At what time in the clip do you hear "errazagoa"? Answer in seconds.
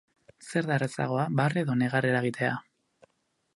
0.79-1.27